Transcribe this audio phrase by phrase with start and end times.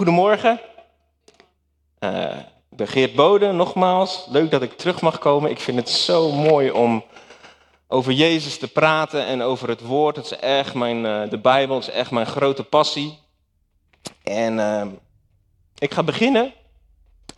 [0.00, 0.60] Goedemorgen.
[1.98, 2.36] Uh,
[2.70, 4.26] ik ben Geert Bode, nogmaals.
[4.28, 5.50] Leuk dat ik terug mag komen.
[5.50, 7.04] Ik vind het zo mooi om
[7.88, 10.16] over Jezus te praten en over het woord.
[10.16, 13.18] Het is echt mijn, uh, de Bijbel is echt mijn grote passie.
[14.22, 14.86] En uh,
[15.78, 16.52] ik ga beginnen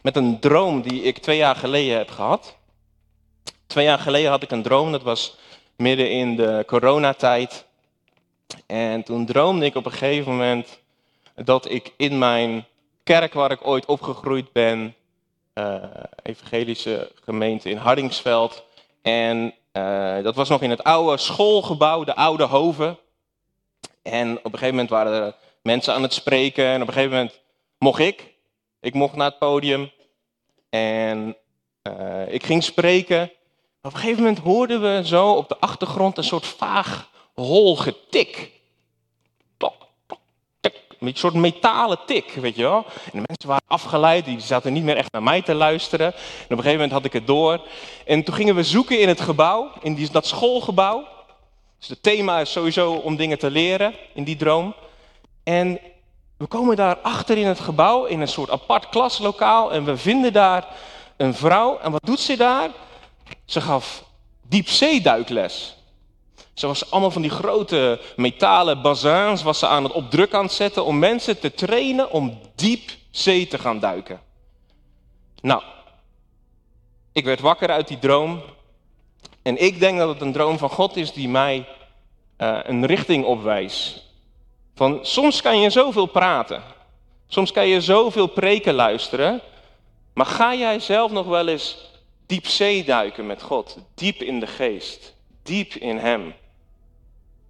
[0.03, 2.57] met een droom die ik twee jaar geleden heb gehad.
[3.67, 5.37] Twee jaar geleden had ik een droom, dat was
[5.77, 7.67] midden in de coronatijd.
[8.67, 10.82] En toen droomde ik op een gegeven moment
[11.35, 12.67] dat ik in mijn
[13.03, 14.95] kerk waar ik ooit opgegroeid ben,
[15.55, 15.85] uh,
[16.23, 18.65] evangelische gemeente in Hardingsveld.
[19.03, 22.99] En uh, dat was nog in het oude schoolgebouw, de oude hoven.
[24.03, 26.65] En op een gegeven moment waren er mensen aan het spreken.
[26.65, 27.41] En op een gegeven moment
[27.79, 28.35] mocht ik.
[28.81, 29.91] Ik mocht naar het podium.
[30.71, 31.37] En
[31.83, 33.31] uh, ik ging spreken.
[33.83, 38.51] Op een gegeven moment hoorden we zo op de achtergrond een soort vaag hol getik.
[41.03, 42.85] Een soort metalen tik, weet je wel.
[42.87, 46.07] En de mensen waren afgeleid, die zaten niet meer echt naar mij te luisteren.
[46.07, 47.61] En op een gegeven moment had ik het door.
[48.07, 51.09] En toen gingen we zoeken in het gebouw, in die, dat schoolgebouw.
[51.79, 54.75] Dus het thema is sowieso om dingen te leren in die droom.
[55.43, 55.79] En
[56.37, 59.73] we komen daar achter in het gebouw, in een soort apart klaslokaal.
[59.73, 60.67] En we vinden daar
[61.17, 61.79] een vrouw.
[61.79, 62.71] En wat doet ze daar?
[63.45, 64.05] Ze gaf
[64.43, 65.77] diepzeeduikles.
[66.55, 70.51] Ze was allemaal van die grote metalen bazins was ze aan het op druk aan
[70.51, 74.21] zetten om mensen te trainen om diep zee te gaan duiken.
[75.41, 75.63] Nou,
[77.13, 78.43] ik werd wakker uit die droom
[79.43, 81.67] en ik denk dat het een droom van God is die mij
[82.39, 84.05] uh, een richting opwijst.
[84.75, 86.63] Van soms kan je zoveel praten,
[87.27, 89.41] soms kan je zoveel preken luisteren,
[90.15, 91.91] maar ga jij zelf nog wel eens
[92.27, 96.35] diep zee duiken met God, diep in de geest, diep in Hem?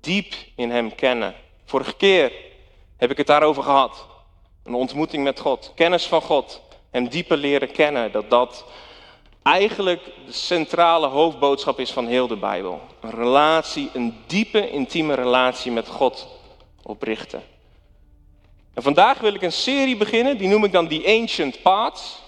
[0.03, 1.35] Diep in Hem kennen.
[1.65, 2.33] Vorige keer
[2.97, 4.07] heb ik het daarover gehad.
[4.65, 8.13] Een ontmoeting met God, kennis van God, Hem dieper leren kennen.
[8.13, 8.65] Dat dat
[9.43, 12.81] eigenlijk de centrale hoofdboodschap is van heel de Bijbel.
[13.01, 16.29] Een relatie, een diepe, intieme relatie met God
[16.83, 17.43] oprichten.
[18.75, 22.23] En vandaag wil ik een serie beginnen, die noem ik dan The Ancient Paths.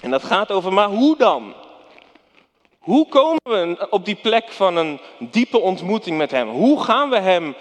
[0.00, 1.54] En dat gaat over, maar hoe dan?
[2.88, 6.48] Hoe komen we op die plek van een diepe ontmoeting met Hem?
[6.48, 7.54] Hoe gaan we Hem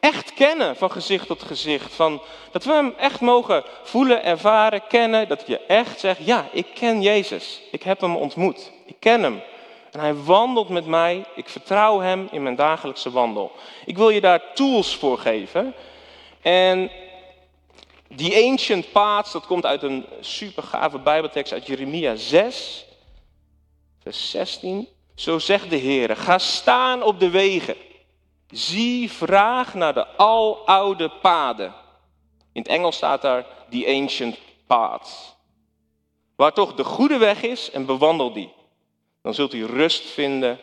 [0.00, 1.94] echt kennen van gezicht tot gezicht?
[1.94, 5.28] Van, dat we Hem echt mogen voelen, ervaren, kennen.
[5.28, 7.60] Dat je echt zegt, ja, ik ken Jezus.
[7.70, 8.72] Ik heb Hem ontmoet.
[8.86, 9.40] Ik ken Hem.
[9.92, 11.24] En Hij wandelt met mij.
[11.34, 13.52] Ik vertrouw Hem in mijn dagelijkse wandel.
[13.84, 15.74] Ik wil je daar tools voor geven.
[16.42, 16.90] En
[18.08, 22.86] die ancient paths, dat komt uit een super gave bijbeltekst uit Jeremia 6
[24.08, 24.88] vers 16.
[25.14, 27.76] Zo zegt de Heer, ga staan op de wegen.
[28.50, 31.74] Zie, vraag naar de aloude paden.
[32.52, 35.36] In het Engels staat daar the ancient paths.
[36.36, 38.52] Waar toch de goede weg is en bewandel die.
[39.22, 40.60] Dan zult u rust vinden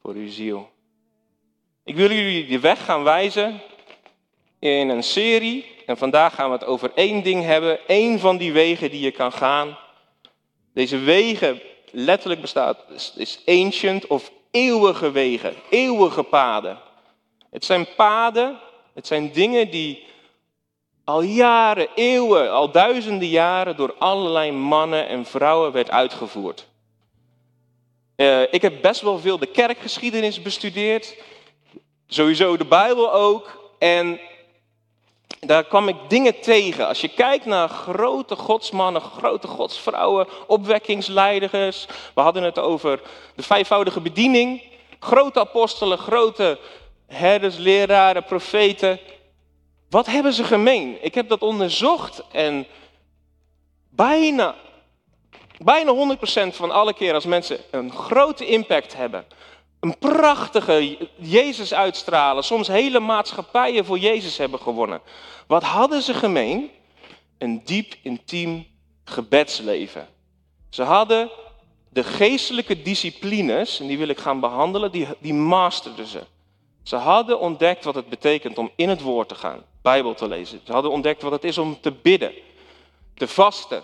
[0.00, 0.70] voor uw ziel.
[1.84, 3.60] Ik wil jullie de weg gaan wijzen
[4.58, 5.66] in een serie.
[5.86, 7.86] En vandaag gaan we het over één ding hebben.
[7.86, 9.78] één van die wegen die je kan gaan.
[10.72, 11.60] Deze wegen
[11.94, 12.78] letterlijk bestaat,
[13.16, 16.78] is ancient of eeuwige wegen, eeuwige paden.
[17.50, 18.58] Het zijn paden,
[18.94, 20.04] het zijn dingen die
[21.04, 26.66] al jaren, eeuwen, al duizenden jaren door allerlei mannen en vrouwen werd uitgevoerd.
[28.16, 31.16] Uh, ik heb best wel veel de kerkgeschiedenis bestudeerd,
[32.06, 33.72] sowieso de Bijbel ook.
[33.78, 34.20] En
[35.40, 36.86] daar kwam ik dingen tegen.
[36.86, 41.86] Als je kijkt naar grote godsmannen, grote godsvrouwen, opwekkingsleiders.
[42.14, 43.00] We hadden het over
[43.34, 44.62] de vijfvoudige bediening.
[44.98, 46.58] Grote apostelen, grote
[47.06, 49.00] herders, leraren, profeten.
[49.90, 51.04] Wat hebben ze gemeen?
[51.04, 52.66] Ik heb dat onderzocht en
[53.90, 54.54] bijna,
[55.58, 56.16] bijna
[56.52, 59.26] 100% van alle keer als mensen een grote impact hebben,
[59.84, 65.00] een prachtige Jezus uitstralen, soms hele maatschappijen voor Jezus hebben gewonnen.
[65.46, 66.70] Wat hadden ze gemeen?
[67.38, 68.66] Een diep intiem
[69.04, 70.08] gebedsleven.
[70.70, 71.30] Ze hadden
[71.90, 76.20] de geestelijke disciplines, en die wil ik gaan behandelen, die, die masterden ze.
[76.82, 80.60] Ze hadden ontdekt wat het betekent om in het woord te gaan, Bijbel te lezen.
[80.64, 82.32] Ze hadden ontdekt wat het is om te bidden,
[83.14, 83.82] te vasten,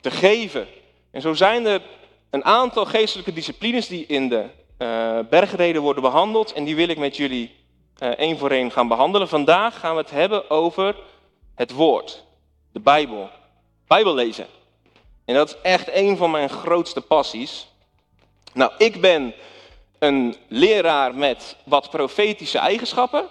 [0.00, 0.66] te geven.
[1.10, 1.82] En zo zijn er
[2.30, 6.52] een aantal geestelijke disciplines die in de uh, bergreden worden behandeld.
[6.52, 7.54] En die wil ik met jullie
[8.02, 9.28] uh, één voor één gaan behandelen.
[9.28, 10.96] Vandaag gaan we het hebben over
[11.54, 12.24] het woord,
[12.72, 13.30] de Bijbel.
[13.86, 14.46] Bijbel lezen.
[15.24, 17.68] En dat is echt een van mijn grootste passies.
[18.52, 19.34] Nou, ik ben
[19.98, 23.28] een leraar met wat profetische eigenschappen.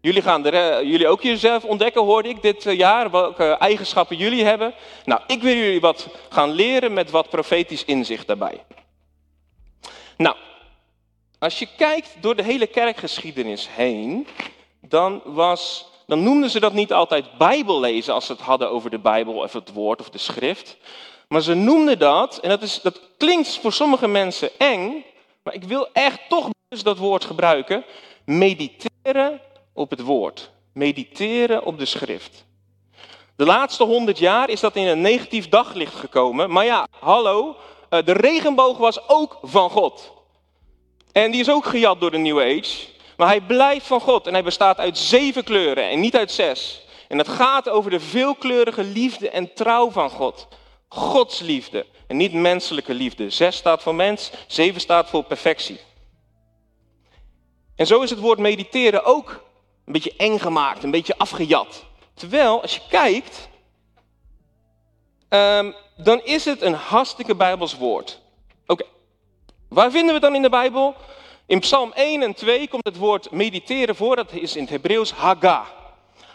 [0.00, 4.44] Jullie gaan er, jullie ook jezelf ontdekken, hoorde ik dit eh, jaar, welke eigenschappen jullie
[4.44, 4.74] hebben.
[5.04, 8.64] Nou, ik wil jullie wat gaan leren met wat profetisch inzicht daarbij.
[10.16, 10.36] Nou,
[11.44, 14.26] als je kijkt door de hele kerkgeschiedenis heen,
[14.80, 18.98] dan, was, dan noemden ze dat niet altijd Bijbellezen als ze het hadden over de
[18.98, 20.76] Bijbel of het woord of de schrift.
[21.28, 25.04] Maar ze noemden dat, en dat, is, dat klinkt voor sommige mensen eng,
[25.42, 27.84] maar ik wil echt toch dus dat woord gebruiken.
[28.24, 29.40] Mediteren
[29.72, 30.50] op het woord.
[30.72, 32.44] Mediteren op de schrift.
[33.36, 36.50] De laatste honderd jaar is dat in een negatief daglicht gekomen.
[36.50, 37.56] Maar ja, hallo,
[37.88, 40.12] eh, de regenboog was ook van God.
[41.14, 42.86] En die is ook gejat door de New Age.
[43.16, 46.86] Maar hij blijft van God en hij bestaat uit zeven kleuren en niet uit zes.
[47.08, 50.48] En het gaat over de veelkleurige liefde en trouw van God.
[50.88, 53.30] Gods liefde en niet menselijke liefde.
[53.30, 55.80] Zes staat voor mens, zeven staat voor perfectie.
[57.76, 59.44] En zo is het woord mediteren ook
[59.86, 61.84] een beetje eng gemaakt, een beetje afgejat.
[62.14, 63.48] Terwijl, als je kijkt,
[65.28, 68.22] ehm, dan is het een hartstikke Bijbels woord.
[69.74, 70.94] Waar vinden we het dan in de Bijbel?
[71.46, 75.12] In Psalm 1 en 2 komt het woord mediteren voor, dat is in het Hebreeuws
[75.12, 75.66] haga.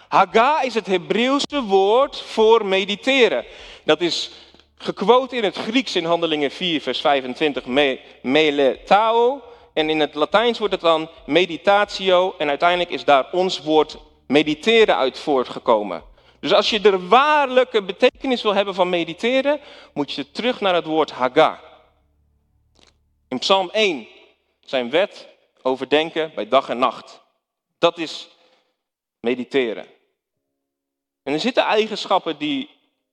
[0.07, 3.45] Haga is het Hebreeuwse woord voor mediteren.
[3.83, 4.31] Dat is
[4.77, 9.41] gequote in het Grieks in Handelingen 4, vers 25, me, meletao.
[9.73, 12.35] En in het Latijns wordt het dan meditatio.
[12.37, 13.97] En uiteindelijk is daar ons woord
[14.27, 16.03] mediteren uit voortgekomen.
[16.39, 19.59] Dus als je de waarlijke betekenis wil hebben van mediteren,
[19.93, 21.68] moet je terug naar het woord haga.
[23.29, 24.07] In Psalm 1
[24.59, 25.27] zijn wet
[25.61, 27.21] overdenken bij dag en nacht.
[27.79, 28.27] Dat is
[29.19, 29.85] mediteren.
[31.23, 32.69] En er zitten eigenschappen die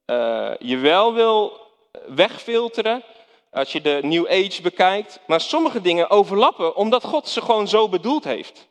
[0.06, 1.60] uh, je wel wil
[2.06, 3.02] wegfilteren
[3.50, 5.20] als je de New Age bekijkt.
[5.26, 8.68] Maar sommige dingen overlappen omdat God ze gewoon zo bedoeld heeft.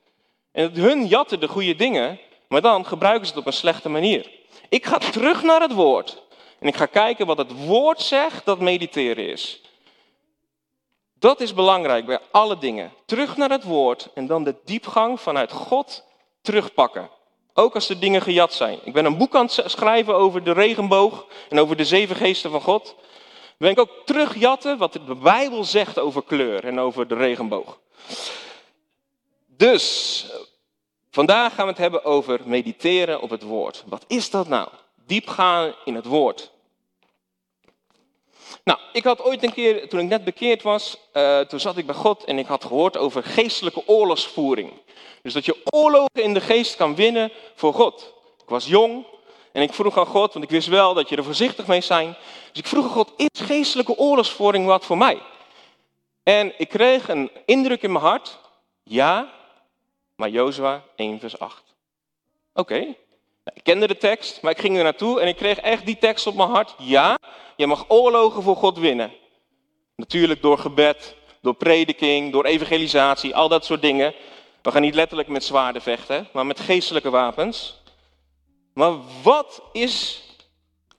[0.52, 4.32] En hun jatten de goede dingen, maar dan gebruiken ze het op een slechte manier.
[4.70, 6.24] Ik ga terug naar het woord.
[6.60, 9.62] En ik ga kijken wat het woord zegt dat mediteren is.
[11.20, 12.92] Dat is belangrijk bij alle dingen.
[13.06, 16.04] Terug naar het woord en dan de diepgang vanuit God
[16.42, 17.10] terugpakken.
[17.54, 18.80] Ook als de dingen gejat zijn.
[18.84, 22.52] Ik ben een boek aan het schrijven over de regenboog en over de zeven geesten
[22.52, 22.96] van God.
[23.58, 27.80] Ben ik ook terugjatten wat de Bijbel zegt over kleur en over de regenboog.
[29.48, 30.26] Dus,
[31.12, 33.84] vandaag gaan we het hebben over mediteren op het woord.
[33.88, 34.70] Wat is dat nou?
[35.06, 36.52] Diep gaan in het woord.
[38.64, 41.86] Nou, ik had ooit een keer, toen ik net bekeerd was, uh, toen zat ik
[41.86, 44.72] bij God en ik had gehoord over geestelijke oorlogsvoering.
[45.22, 48.14] Dus dat je oorlogen in de geest kan winnen voor God.
[48.42, 49.06] Ik was jong
[49.52, 52.16] en ik vroeg aan God, want ik wist wel dat je er voorzichtig mee zijn.
[52.52, 55.22] Dus ik vroeg aan God, is geestelijke oorlogsvoering wat voor mij?
[56.24, 58.40] En ik kreeg een indruk in mijn hart,
[58.84, 59.34] ja,
[60.16, 61.64] maar Jozua 1 vers 8.
[62.54, 62.96] Oké, nou,
[63.54, 66.28] ik kende de tekst, maar ik ging er naartoe en ik kreeg echt die tekst
[66.28, 66.76] op mijn hart.
[66.78, 67.18] Ja,
[67.56, 69.12] je mag oorlogen voor God winnen.
[69.96, 74.14] Natuurlijk door gebed, door prediking, door evangelisatie, al dat soort dingen.
[74.62, 77.82] We gaan niet letterlijk met zwaarden vechten, maar met geestelijke wapens.
[78.74, 78.94] Maar
[79.24, 80.24] wat is,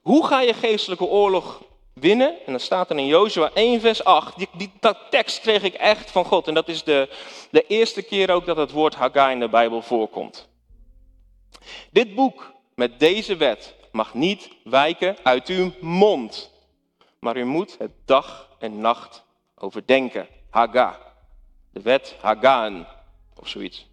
[0.01, 1.61] hoe ga je geestelijke oorlog
[1.93, 2.29] winnen?
[2.45, 5.73] En dan staat er in Jozua 1 vers 8, die, die, dat tekst kreeg ik
[5.73, 6.47] echt van God.
[6.47, 7.09] En dat is de,
[7.51, 10.47] de eerste keer ook dat het woord Haggai in de Bijbel voorkomt.
[11.91, 16.51] Dit boek met deze wet mag niet wijken uit uw mond.
[17.19, 19.23] Maar u moet het dag en nacht
[19.55, 20.27] overdenken.
[20.49, 20.99] Haga.
[21.71, 22.87] De wet Hagaan
[23.35, 23.87] of zoiets.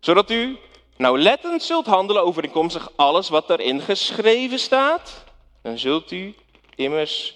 [0.00, 0.58] Zodat u
[0.96, 5.24] nauwlettend zult handelen overeenkomstig alles wat erin geschreven staat.
[5.62, 6.34] Dan zult u
[6.74, 7.34] immers,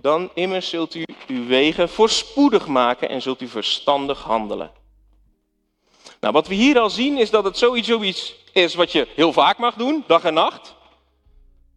[0.00, 4.72] dan immers zult u uw wegen voorspoedig maken en zult u verstandig handelen.
[6.20, 9.32] Nou, wat we hier al zien is dat het zoiets, zoiets is wat je heel
[9.32, 10.73] vaak mag doen, dag en nacht.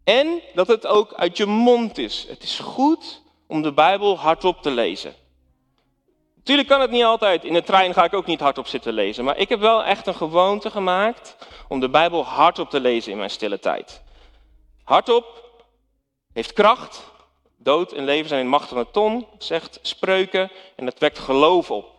[0.08, 2.26] En dat het ook uit je mond is.
[2.28, 5.14] Het is goed om de Bijbel hardop te lezen.
[6.36, 7.44] Natuurlijk kan het niet altijd.
[7.44, 9.24] In de trein ga ik ook niet hardop zitten lezen.
[9.24, 11.36] Maar ik heb wel echt een gewoonte gemaakt
[11.68, 14.02] om de Bijbel hardop te lezen in mijn stille tijd.
[14.84, 15.50] Hardop
[16.32, 17.10] heeft kracht.
[17.56, 20.50] Dood en leven zijn in macht van de ton, zegt spreuken.
[20.76, 21.90] En het wekt geloof op.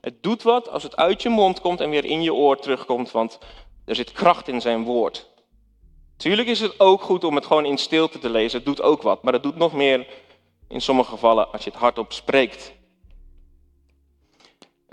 [0.00, 3.10] Het doet wat als het uit je mond komt en weer in je oor terugkomt,
[3.10, 3.38] want
[3.84, 5.29] er zit kracht in zijn woord.
[6.20, 8.56] Tuurlijk is het ook goed om het gewoon in stilte te lezen.
[8.56, 10.06] Het doet ook wat, maar het doet nog meer
[10.68, 12.72] in sommige gevallen als je het hardop spreekt.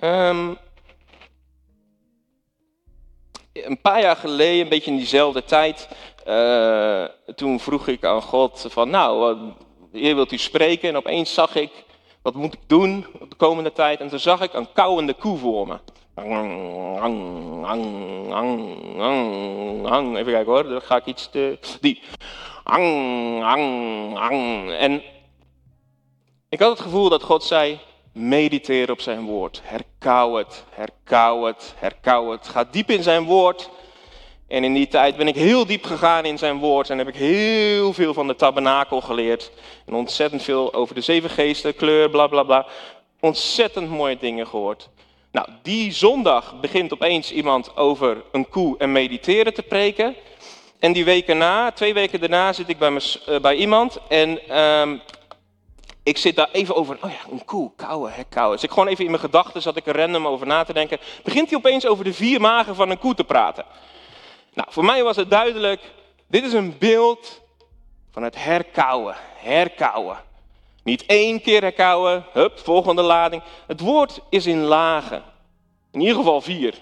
[0.03, 0.57] Um,
[3.53, 5.89] een paar jaar geleden, een beetje in diezelfde tijd,
[6.27, 7.05] uh,
[7.36, 9.38] toen vroeg ik aan God van, nou,
[9.91, 10.89] Heer wilt u spreken?
[10.89, 11.72] En opeens zag ik,
[12.22, 14.00] wat moet ik doen de komende tijd?
[14.00, 15.77] En toen zag ik een kauwende koe voor me.
[20.15, 21.59] Even kijken hoor, dan ga ik iets te...
[21.81, 22.01] Die.
[24.77, 25.01] En
[26.50, 27.79] ik had het gevoel dat God zei,
[28.13, 29.62] mediteer op zijn woord.
[29.63, 32.47] Herkauw het, herkauw het, herkauw het.
[32.47, 33.69] Ga diep in zijn woord.
[34.47, 37.15] En in die tijd ben ik heel diep gegaan in zijn woord en heb ik
[37.15, 39.51] heel veel van de tabernakel geleerd.
[39.86, 42.67] En ontzettend veel over de zeven geesten, kleur, bla bla bla.
[43.19, 44.89] Ontzettend mooie dingen gehoord.
[45.38, 50.15] Nou, die zondag begint opeens iemand over een koe en mediteren te preken.
[50.79, 54.60] En die weken na, twee weken daarna, zit ik bij, me, uh, bij iemand en
[54.60, 55.01] um,
[56.03, 58.50] ik zit daar even over, oh ja, een koe, kauwen, hè.
[58.50, 61.00] Dus ik gewoon even in mijn gedachten zat ik er random over na te denken.
[61.24, 63.65] Begint hij opeens over de vier magen van een koe te praten.
[64.53, 65.82] Nou, voor mij was het duidelijk,
[66.27, 67.41] dit is een beeld
[68.12, 70.17] van het herkauwen, herkauwen.
[70.88, 73.44] Niet één keer herkauwen, hup, volgende lading.
[73.67, 75.24] Het woord is in lagen.
[75.91, 76.74] In ieder geval vier,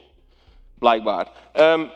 [0.79, 1.27] blijkbaar.
[1.53, 1.91] Um,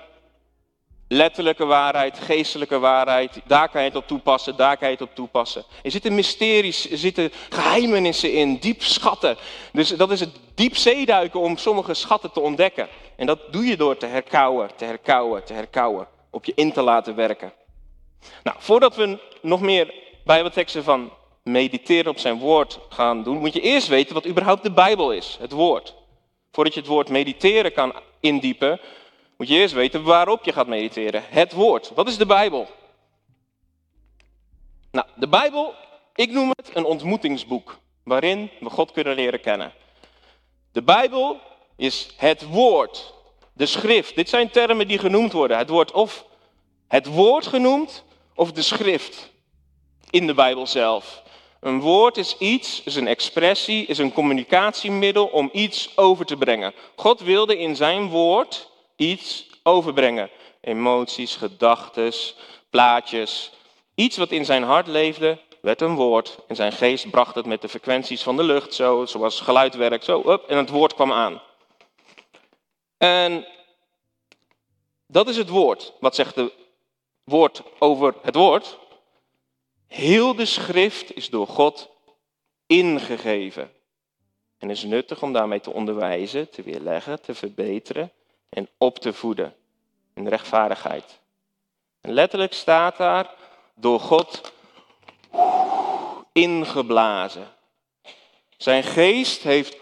[1.08, 5.16] letterlijke waarheid, geestelijke waarheid, daar kan je het op toepassen, daar kan je het op
[5.16, 5.63] toepassen.
[5.84, 9.38] Er zitten mysteries, er zitten geheimenissen in, diep schatten.
[9.72, 12.88] Dus dat is het diep zeeduiken om sommige schatten te ontdekken.
[13.16, 16.82] En dat doe je door te herkauwen, te herkauwen, te herkauwen, op je in te
[16.82, 17.54] laten werken.
[18.44, 21.12] Nou, voordat we nog meer bijbelteksten van
[21.51, 25.38] mediteren op zijn woord gaan doen, moet je eerst weten wat überhaupt de Bijbel is,
[25.39, 25.96] het woord.
[26.51, 28.79] Voordat je het woord mediteren kan indiepen,
[29.38, 31.24] moet je eerst weten waarop je gaat mediteren.
[31.29, 31.91] Het woord.
[31.96, 32.68] Wat is de Bijbel?
[34.91, 35.74] Nou, de Bijbel,
[36.15, 39.74] ik noem het een ontmoetingsboek waarin we God kunnen leren kennen.
[40.72, 41.39] De Bijbel
[41.75, 43.13] is het woord,
[43.53, 44.15] de schrift.
[44.15, 45.58] Dit zijn termen die genoemd worden.
[45.58, 46.25] Het wordt of
[46.88, 48.03] het woord genoemd
[48.36, 49.32] of de schrift
[50.10, 51.24] in de Bijbel zelf.
[51.60, 56.74] Een woord is iets, is een expressie, is een communicatiemiddel om iets over te brengen.
[56.96, 60.30] God wilde in zijn woord iets overbrengen.
[60.62, 62.13] Emoties, gedachten,
[62.70, 63.51] plaatjes.
[63.96, 66.38] Iets wat in zijn hart leefde, werd een woord.
[66.48, 70.06] En zijn geest bracht het met de frequenties van de lucht, zo, zoals geluid werkt,
[70.06, 71.42] zo, up, en het woord kwam aan.
[72.98, 73.46] En
[75.08, 75.94] dat is het woord.
[76.00, 76.51] Wat zegt de
[77.24, 78.78] woord over het woord?
[79.89, 81.89] Heel de schrift is door God
[82.65, 83.72] ingegeven.
[84.58, 88.12] En is nuttig om daarmee te onderwijzen, te weerleggen, te verbeteren
[88.50, 89.55] en op te voeden
[90.13, 91.19] in rechtvaardigheid.
[92.01, 93.34] En letterlijk staat daar
[93.75, 94.53] door God
[96.31, 97.48] ingeblazen.
[98.58, 99.77] Zijn geest heeft.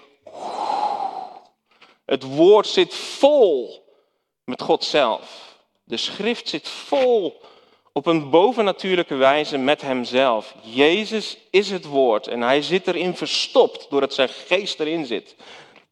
[2.06, 3.86] Het woord zit vol
[4.44, 5.58] met God zelf.
[5.84, 7.42] De schrift zit vol
[7.98, 10.56] op een bovennatuurlijke wijze met hemzelf.
[10.62, 15.36] Jezus is het woord en hij zit erin verstopt doordat zijn geest erin zit.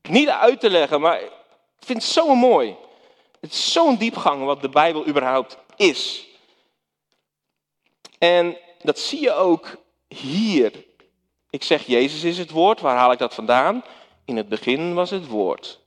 [0.01, 1.31] Niet uit te leggen, maar ik
[1.79, 2.75] vind het zo mooi.
[3.41, 6.27] Het is zo'n diepgang wat de Bijbel überhaupt is.
[8.17, 9.75] En dat zie je ook
[10.07, 10.85] hier.
[11.49, 12.81] Ik zeg, Jezus is het woord.
[12.81, 13.83] Waar haal ik dat vandaan?
[14.25, 15.79] In het begin was het woord.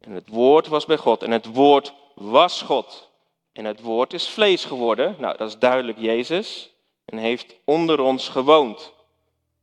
[0.00, 1.22] En het woord was bij God.
[1.22, 3.09] En het woord was God.
[3.52, 5.16] En het woord is vlees geworden.
[5.18, 6.74] Nou, dat is duidelijk Jezus.
[7.04, 8.92] En heeft onder ons gewoond.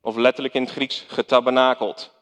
[0.02, 2.14] Of letterlijk in het Grieks getabernakeld.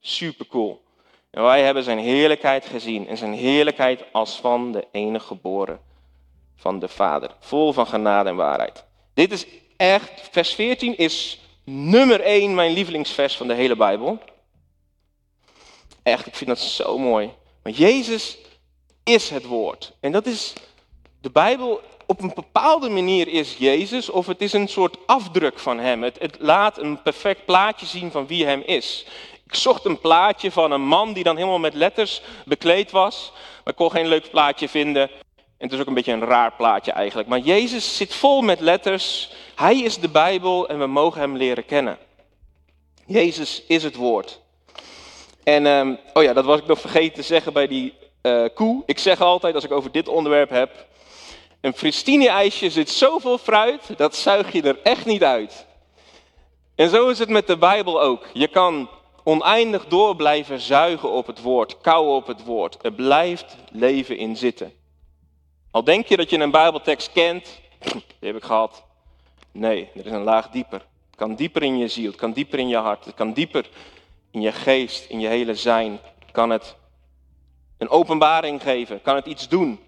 [0.00, 0.82] Super cool.
[1.30, 3.08] En wij hebben zijn heerlijkheid gezien.
[3.08, 5.80] En zijn heerlijkheid als van de enige geboren
[6.56, 7.30] van de Vader.
[7.40, 8.84] Vol van genade en waarheid.
[9.14, 9.46] Dit is
[9.76, 14.18] echt, vers 14 is nummer 1 mijn lievelingsvers van de hele Bijbel.
[16.02, 17.32] Echt, ik vind dat zo mooi.
[17.62, 18.38] Maar Jezus
[19.04, 19.96] is het woord.
[20.00, 20.52] En dat is
[21.20, 25.78] de Bijbel op een bepaalde manier is Jezus, of het is een soort afdruk van
[25.78, 26.02] Hem.
[26.02, 29.06] Het, laat een perfect plaatje zien van wie Hem is.
[29.46, 33.72] Ik zocht een plaatje van een man die dan helemaal met letters bekleed was, maar
[33.72, 35.10] ik kon geen leuk plaatje vinden.
[35.58, 37.28] En het is ook een beetje een raar plaatje eigenlijk.
[37.28, 39.32] Maar Jezus zit vol met letters.
[39.54, 41.98] Hij is de Bijbel en we mogen Hem leren kennen.
[43.06, 44.40] Jezus is het woord.
[45.44, 48.82] En, um, oh ja, dat was ik nog vergeten te zeggen bij die uh, koe.
[48.86, 50.86] Ik zeg altijd als ik over dit onderwerp heb,
[51.60, 55.66] een Fristini-ijsje zit zoveel fruit, dat zuig je er echt niet uit.
[56.74, 58.26] En zo is het met de Bijbel ook.
[58.32, 58.88] Je kan
[59.24, 62.78] oneindig door blijven zuigen op het woord, kauwen op het woord.
[62.82, 64.72] Er blijft leven in zitten.
[65.70, 67.60] Al denk je dat je een Bijbeltekst kent,
[68.18, 68.84] die heb ik gehad.
[69.52, 70.78] Nee, er is een laag dieper.
[71.06, 73.68] Het kan dieper in je ziel, het kan dieper in je hart, het kan dieper
[74.30, 76.00] in je geest, in je hele zijn.
[76.32, 76.76] Kan het
[77.78, 79.80] een openbaring geven, kan het iets doen.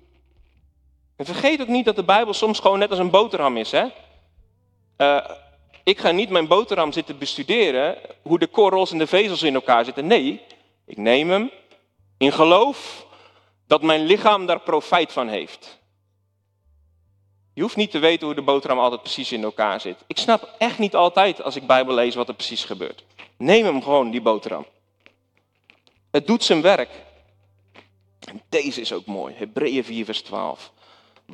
[1.20, 3.70] En vergeet ook niet dat de Bijbel soms gewoon net als een boterham is.
[3.70, 3.86] Hè?
[4.98, 5.30] Uh,
[5.84, 9.84] ik ga niet mijn boterham zitten bestuderen hoe de korrels en de vezels in elkaar
[9.84, 10.06] zitten.
[10.06, 10.40] Nee,
[10.86, 11.50] ik neem hem,
[12.16, 13.06] In geloof
[13.66, 15.78] dat mijn lichaam daar profijt van heeft.
[17.54, 20.04] Je hoeft niet te weten hoe de boterham altijd precies in elkaar zit.
[20.06, 23.04] Ik snap echt niet altijd als ik Bijbel lees wat er precies gebeurt.
[23.36, 24.66] Neem hem gewoon, die boterham.
[26.10, 26.90] Het doet zijn werk.
[28.28, 30.72] En deze is ook mooi, Hebreeën 4, vers 12.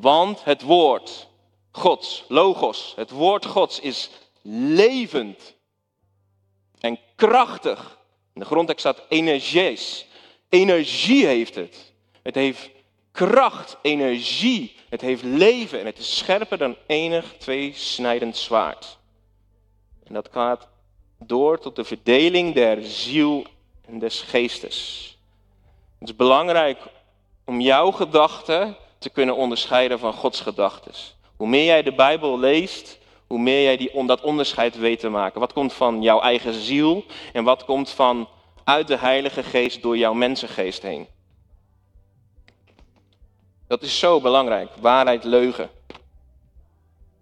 [0.01, 1.29] Want het woord
[1.71, 4.11] Gods, logos, het woord Gods is
[4.43, 5.55] levend
[6.81, 7.99] en krachtig.
[8.35, 10.07] In de grondtekst staat energies.
[10.49, 11.93] Energie heeft het.
[12.23, 12.71] Het heeft
[13.13, 14.77] kracht, energie.
[14.89, 18.99] Het heeft leven en het is scherper dan enig tweesnijdend zwaard.
[20.05, 20.69] En dat gaat
[21.19, 23.45] door tot de verdeling der ziel
[23.85, 25.19] en des geestes.
[25.99, 26.79] Het is belangrijk
[27.45, 30.93] om jouw gedachten te kunnen onderscheiden van Gods gedachten.
[31.37, 35.09] Hoe meer jij de Bijbel leest, hoe meer jij die, om dat onderscheid weet te
[35.09, 35.41] maken.
[35.41, 38.29] Wat komt van jouw eigen ziel en wat komt van
[38.65, 41.07] uit de Heilige Geest door jouw mensengeest heen.
[43.69, 44.71] Dat is zo belangrijk.
[44.81, 45.71] Waarheid, leugen.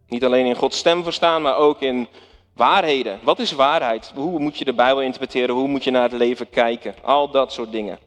[0.08, 2.08] Niet alleen in Gods stem verstaan, maar ook in
[2.52, 3.20] waarheden.
[3.22, 4.12] Wat is waarheid?
[4.14, 5.54] Hoe moet je de Bijbel interpreteren?
[5.54, 6.94] Hoe moet je naar het leven kijken?
[7.02, 7.98] Al dat soort dingen.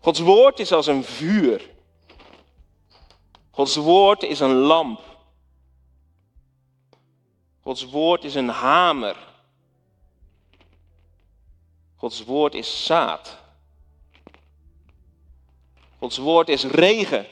[0.00, 1.70] Gods woord is als een vuur.
[3.52, 5.00] Gods woord is een lamp.
[7.60, 9.16] Gods woord is een hamer.
[11.96, 13.38] Gods woord is zaad.
[15.98, 17.26] Gods woord is regen.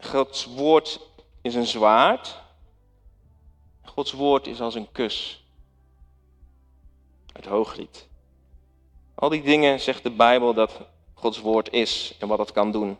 [0.00, 1.00] Gods woord
[1.42, 2.42] is een zwaard.
[3.82, 5.44] Gods woord is als een kus.
[7.32, 8.08] Het hooglied.
[9.14, 10.80] Al die dingen zegt de Bijbel dat
[11.14, 12.98] Gods woord is en wat het kan doen.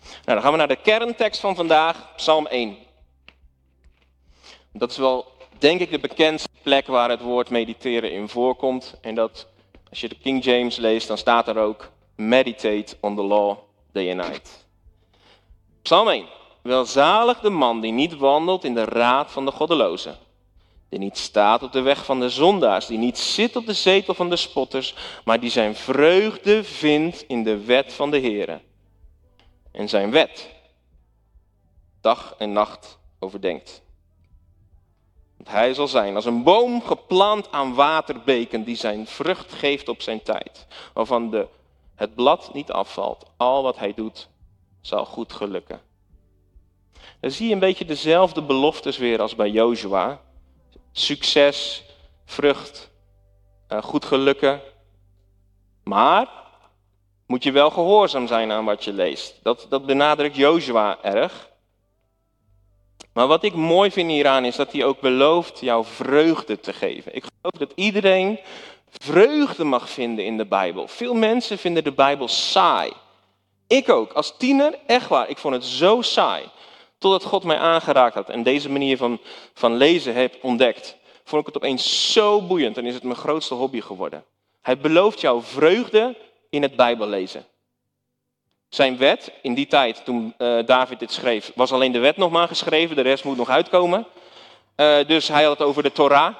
[0.00, 2.76] Nou, dan gaan we naar de kerntekst van vandaag, Psalm 1.
[4.72, 5.26] Dat is wel,
[5.58, 8.94] denk ik, de bekendste plek waar het woord mediteren in voorkomt.
[9.00, 9.46] En dat,
[9.90, 13.56] als je de King James leest, dan staat er ook meditate on the law
[13.92, 14.66] day and night.
[15.82, 16.26] Psalm 1.
[16.62, 20.18] Welzalig de man die niet wandelt in de raad van de goddelozen.
[20.88, 22.86] Die niet staat op de weg van de zondaars.
[22.86, 24.94] Die niet zit op de zetel van de spotters.
[25.24, 28.60] Maar die zijn vreugde vindt in de wet van de Heer.
[29.70, 30.48] En zijn wet
[32.00, 33.82] dag en nacht overdenkt.
[35.36, 40.02] Want hij zal zijn als een boom geplant aan waterbeken die zijn vrucht geeft op
[40.02, 40.66] zijn tijd.
[40.92, 41.48] Waarvan de
[42.00, 43.26] het blad niet afvalt.
[43.36, 44.28] Al wat hij doet
[44.80, 45.80] zal goed gelukken.
[47.20, 50.20] Dan zie je een beetje dezelfde beloftes weer als bij Joshua.
[50.92, 51.84] Succes,
[52.24, 52.90] vrucht,
[53.66, 54.60] eh, goed gelukken.
[55.84, 56.28] Maar
[57.30, 59.40] moet je wel gehoorzaam zijn aan wat je leest.
[59.42, 61.50] Dat, dat benadrukt Joshua erg.
[63.12, 67.14] Maar wat ik mooi vind hieraan is dat hij ook belooft jouw vreugde te geven.
[67.14, 68.38] Ik geloof dat iedereen
[68.88, 70.88] vreugde mag vinden in de Bijbel.
[70.88, 72.92] Veel mensen vinden de Bijbel saai.
[73.66, 76.44] Ik ook, als tiener, echt waar, ik vond het zo saai.
[76.98, 79.18] Totdat God mij aangeraakt had en deze manier van,
[79.54, 80.96] van lezen heb ontdekt.
[81.24, 84.24] Vond ik het opeens zo boeiend en is het mijn grootste hobby geworden.
[84.62, 86.16] Hij belooft jou vreugde
[86.50, 87.44] in het Bijbellezen.
[88.68, 92.30] Zijn wet, in die tijd toen uh, David dit schreef, was alleen de wet nog
[92.30, 94.06] maar geschreven, de rest moet nog uitkomen.
[94.76, 96.34] Uh, dus hij had het over de Torah.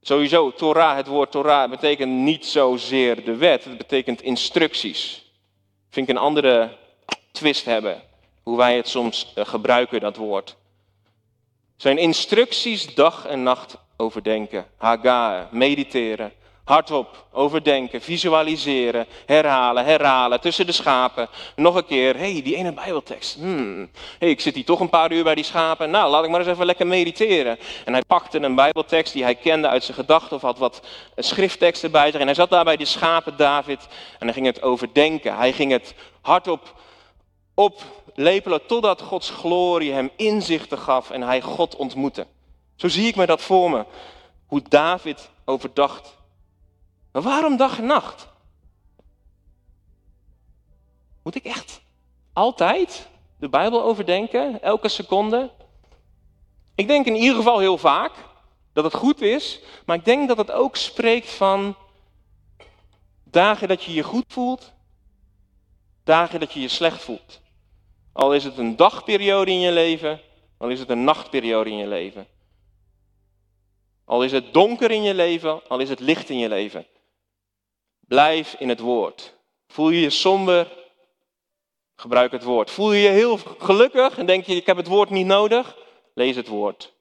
[0.00, 5.30] Sowieso, Torah, het woord Torah betekent niet zozeer de wet, het betekent instructies.
[5.90, 6.76] Vind ik een andere
[7.32, 8.02] twist hebben,
[8.42, 10.56] hoe wij het soms uh, gebruiken, dat woord.
[11.76, 16.32] Zijn instructies dag en nacht overdenken, haga, mediteren,
[16.66, 21.28] hardop overdenken, visualiseren, herhalen, herhalen, tussen de schapen.
[21.56, 23.34] Nog een keer, hé, hey, die ene bijbeltekst.
[23.34, 23.90] Hmm.
[24.18, 25.90] hey, ik zit hier toch een paar uur bij die schapen.
[25.90, 27.58] Nou, laat ik maar eens even lekker mediteren.
[27.84, 30.80] En hij pakte een bijbeltekst die hij kende uit zijn gedachten of had wat
[31.16, 32.20] schriftteksten bij zich.
[32.20, 33.86] En hij zat daar bij die schapen, David,
[34.18, 35.36] en hij ging het overdenken.
[35.36, 36.74] Hij ging het hardop
[37.54, 42.26] oplepelen totdat Gods glorie hem inzichten gaf en hij God ontmoette.
[42.76, 43.84] Zo zie ik me dat voor me.
[44.46, 46.15] Hoe David overdacht
[47.16, 48.28] maar waarom dag en nacht?
[51.22, 51.80] Moet ik echt
[52.32, 55.50] altijd de Bijbel overdenken, elke seconde?
[56.74, 58.12] Ik denk in ieder geval heel vaak
[58.72, 61.76] dat het goed is, maar ik denk dat het ook spreekt van
[63.24, 64.72] dagen dat je je goed voelt,
[66.04, 67.40] dagen dat je je slecht voelt.
[68.12, 70.20] Al is het een dagperiode in je leven,
[70.58, 72.26] al is het een nachtperiode in je leven.
[74.04, 76.86] Al is het donker in je leven, al is het licht in je leven.
[78.06, 79.34] Blijf in het woord.
[79.68, 80.72] Voel je je somber?
[81.96, 82.70] Gebruik het woord.
[82.70, 85.76] Voel je je heel gelukkig en denk je, ik heb het woord niet nodig?
[86.14, 86.94] Lees het woord.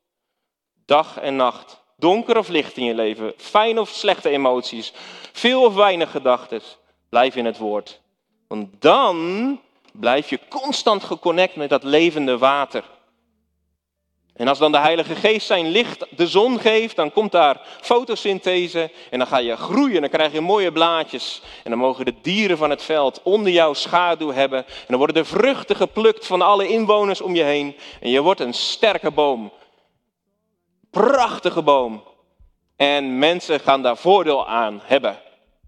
[0.85, 4.93] Dag en nacht Donker of licht in je leven, fijn of slechte emoties,
[5.31, 6.61] veel of weinig gedachten.
[7.09, 8.01] Blijf in het woord.
[8.47, 9.59] Want dan
[9.91, 12.83] blijf je constant geconnect met dat levende water.
[14.35, 18.91] En als dan de Heilige Geest zijn licht de zon geeft, dan komt daar fotosynthese
[19.09, 21.41] en dan ga je groeien, dan krijg je mooie blaadjes.
[21.63, 24.65] En dan mogen de dieren van het veld onder jouw schaduw hebben.
[24.65, 27.75] En dan worden de vruchten geplukt van alle inwoners om je heen.
[28.01, 29.51] En je wordt een sterke boom.
[30.91, 32.03] Prachtige boom.
[32.75, 35.19] En mensen gaan daar voordeel aan hebben.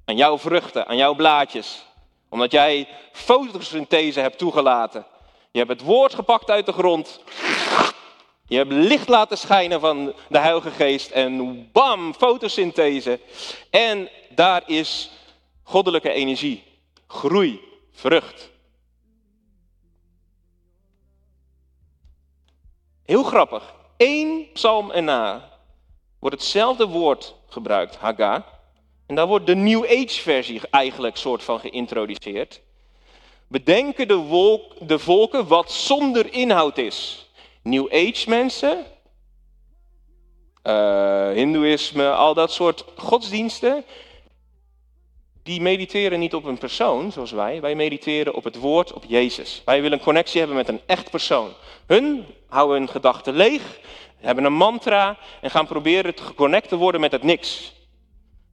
[0.06, 1.86] Aan jouw vruchten, aan jouw blaadjes.
[2.30, 5.06] Omdat jij fotosynthese hebt toegelaten.
[5.52, 7.22] Je hebt het woord gepakt uit de grond.
[8.48, 13.20] Je hebt licht laten schijnen van de Heilige Geest en bam, fotosynthese.
[13.70, 15.10] En daar is
[15.64, 16.64] goddelijke energie,
[17.08, 18.50] groei, vrucht.
[23.06, 23.74] Heel grappig.
[23.98, 25.50] Eén psalm erna
[26.20, 28.46] wordt hetzelfde woord gebruikt, Haga.
[29.06, 32.62] En daar wordt de New Age versie eigenlijk soort van geïntroduceerd.
[33.48, 37.27] Bedenken de, wolk, de volken wat zonder inhoud is.
[37.70, 38.86] New Age mensen,
[40.64, 43.86] uh, Hindoeïsme, al dat soort godsdiensten,
[45.44, 47.62] die mediteren niet op een persoon zoals wij.
[47.62, 49.62] Wij mediteren op het woord, op Jezus.
[49.66, 51.50] Wij willen een connectie hebben met een echt persoon.
[51.86, 53.80] Hun houden hun gedachten leeg,
[54.18, 57.74] hebben een mantra en gaan proberen te geconnect te worden met het niks.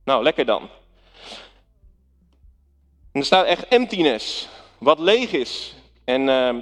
[0.05, 0.69] Nou, lekker dan.
[3.13, 4.49] Er staat echt emptiness,
[4.79, 5.75] wat leeg is.
[6.05, 6.57] En uh,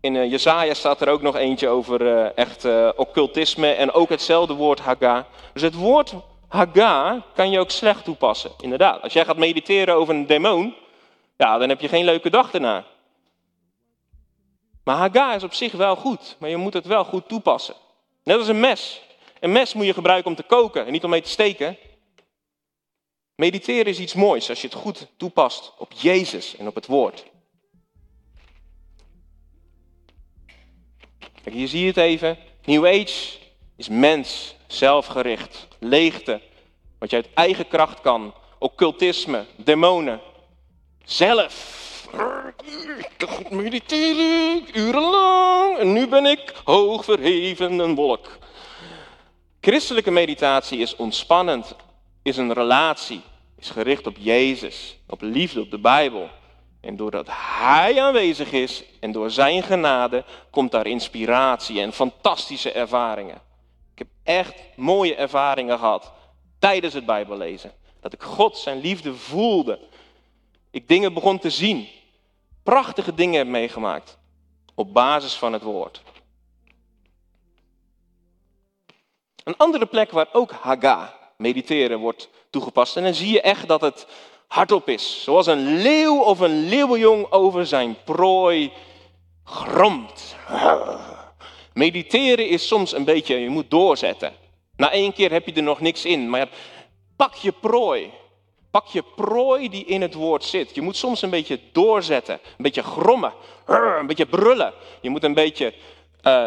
[0.00, 4.08] in uh, Jezaja staat er ook nog eentje over uh, echt uh, occultisme en ook
[4.08, 5.26] hetzelfde woord Haga.
[5.52, 6.14] Dus het woord
[6.48, 9.02] Haga kan je ook slecht toepassen, inderdaad.
[9.02, 10.74] Als jij gaat mediteren over een demon,
[11.36, 12.84] ja, dan heb je geen leuke dag daarna.
[14.84, 17.74] Maar Haga is op zich wel goed, maar je moet het wel goed toepassen.
[18.24, 19.02] Net als een mes.
[19.40, 21.76] Een mes moet je gebruiken om te koken en niet om mee te steken.
[23.34, 27.24] Mediteren is iets moois als je het goed toepast op Jezus en op het woord.
[31.42, 32.38] Kijk, hier zie je het even.
[32.64, 33.38] New Age
[33.76, 36.40] is mens, zelfgericht, leegte,
[36.98, 38.34] wat je uit eigen kracht kan.
[38.58, 40.20] Occultisme, demonen,
[41.04, 41.78] zelf.
[42.98, 48.38] Ik mediteren, urenlang, en nu ben ik hoog verheven een wolk.
[49.60, 51.74] Christelijke meditatie is ontspannend,
[52.22, 53.20] is een relatie,
[53.58, 56.28] is gericht op Jezus, op liefde, op de Bijbel.
[56.80, 63.40] En doordat Hij aanwezig is en door Zijn genade komt daar inspiratie en fantastische ervaringen.
[63.92, 66.12] Ik heb echt mooie ervaringen gehad
[66.58, 67.72] tijdens het Bijbellezen.
[68.00, 69.78] Dat ik God zijn liefde voelde.
[70.70, 71.88] Ik dingen begon te zien.
[72.62, 74.18] Prachtige dingen heb meegemaakt.
[74.74, 76.02] Op basis van het woord.
[79.44, 82.96] Een andere plek waar ook Haga, mediteren, wordt toegepast.
[82.96, 84.06] En dan zie je echt dat het
[84.50, 85.22] hardop is.
[85.22, 88.72] Zoals een leeuw of een leeuwenjong over zijn prooi
[89.44, 90.36] gromt.
[91.72, 94.32] Mediteren is soms een beetje, je moet doorzetten.
[94.76, 96.48] Na één keer heb je er nog niks in, maar
[97.16, 98.10] pak je prooi.
[98.70, 100.74] Pak je prooi die in het woord zit.
[100.74, 103.32] Je moet soms een beetje doorzetten, een beetje grommen,
[104.00, 104.72] een beetje brullen.
[105.00, 105.74] Je moet een beetje
[106.22, 106.46] uh,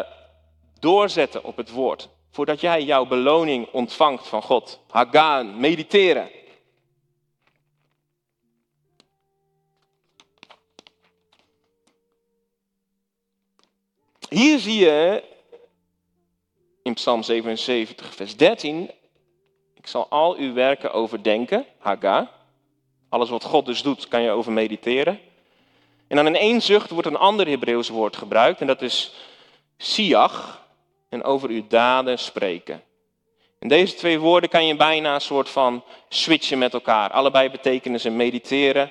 [0.78, 2.08] doorzetten op het woord.
[2.30, 4.80] Voordat jij jouw beloning ontvangt van God.
[4.90, 6.30] Hagaan, mediteren.
[14.34, 15.22] Hier zie je
[16.82, 18.90] in Psalm 77, vers 13.
[19.74, 22.30] Ik zal al uw werken overdenken, Haga.
[23.08, 25.20] Alles wat God dus doet, kan je over mediteren.
[26.08, 29.14] En dan in één zucht wordt een ander Hebreeuws woord gebruikt, en dat is
[29.78, 30.66] siach.
[31.08, 32.82] En over uw daden spreken.
[33.58, 37.10] En deze twee woorden kan je bijna een soort van switchen met elkaar.
[37.10, 38.90] Allebei betekenen ze mediteren.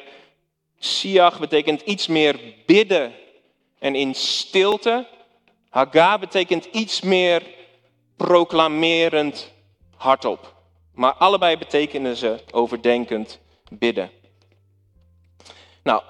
[0.80, 3.14] Siach betekent iets meer bidden
[3.80, 5.12] en in stilte.
[5.74, 7.44] Haga betekent iets meer
[8.16, 9.52] proclamerend
[9.96, 10.54] hardop.
[10.92, 14.10] Maar allebei betekenen ze overdenkend bidden.
[15.84, 16.02] Nou,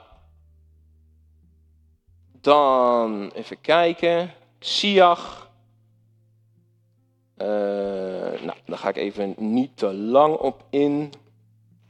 [2.31, 4.33] dan even kijken.
[4.59, 5.51] Siach.
[7.37, 7.47] Uh,
[8.41, 11.13] nou, daar ga ik even niet te lang op in.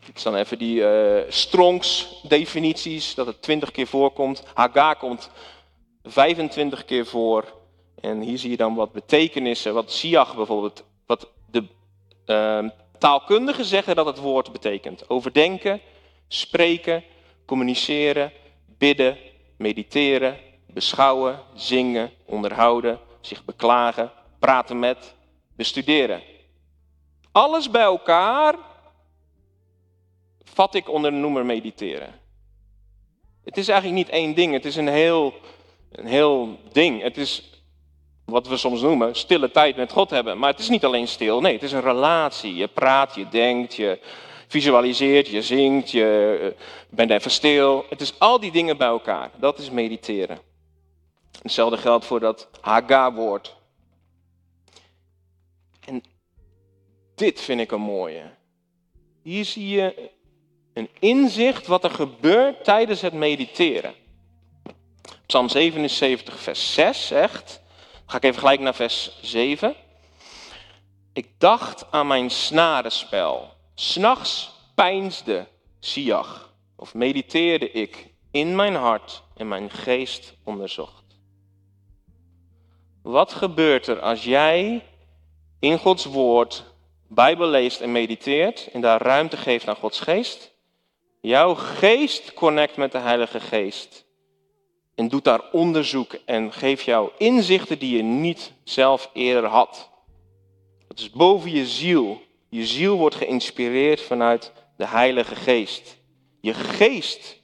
[0.06, 4.44] Ik zal even die uh, Strongs definities, dat het twintig keer voorkomt.
[4.54, 5.30] Haga komt
[6.04, 7.62] 25 keer voor.
[8.04, 11.64] En hier zie je dan wat betekenissen, wat siach bijvoorbeeld, wat de
[12.26, 15.10] uh, taalkundigen zeggen dat het woord betekent.
[15.10, 15.82] Overdenken,
[16.28, 17.04] spreken,
[17.46, 18.32] communiceren,
[18.78, 19.18] bidden,
[19.58, 20.38] mediteren,
[20.68, 25.16] beschouwen, zingen, onderhouden, zich beklagen, praten met,
[25.56, 26.22] bestuderen.
[27.32, 28.56] Alles bij elkaar
[30.44, 32.20] vat ik onder de noemer mediteren.
[33.44, 35.34] Het is eigenlijk niet één ding, het is een heel,
[35.92, 37.02] een heel ding.
[37.02, 37.53] Het is
[38.26, 40.38] wat we soms noemen stille tijd met God hebben.
[40.38, 42.56] Maar het is niet alleen stil, nee, het is een relatie.
[42.56, 44.00] Je praat, je denkt, je
[44.48, 47.86] visualiseert, je zingt, je eh, bent even stil.
[47.90, 49.32] Het is al die dingen bij elkaar.
[49.36, 50.40] Dat is mediteren.
[51.42, 53.56] Hetzelfde geldt voor dat Haga-woord.
[55.86, 56.04] En
[57.16, 58.24] dit vind ik een mooie.
[59.22, 60.12] Hier zie je
[60.74, 63.94] een inzicht wat er gebeurt tijdens het mediteren.
[65.26, 67.62] Psalm 77, vers 6 zegt,
[68.06, 69.76] ga ik even gelijk naar vers 7.
[71.14, 73.54] Ik dacht aan mijn snarenspel.
[73.76, 75.48] S'nachts peinsde
[75.80, 81.04] Siach, of mediteerde ik in mijn hart en mijn geest onderzocht.
[83.02, 84.86] Wat gebeurt er als jij
[85.60, 86.64] in Gods woord
[87.08, 90.52] Bijbel leest en mediteert en daar ruimte geeft aan Gods geest?
[91.22, 94.03] Jouw geest connect met de Heilige Geest.
[94.96, 99.90] En doet daar onderzoek en geeft jou inzichten die je niet zelf eerder had.
[100.88, 102.22] Dat is boven je ziel.
[102.50, 105.98] Je ziel wordt geïnspireerd vanuit de Heilige Geest.
[106.42, 107.42] Je geest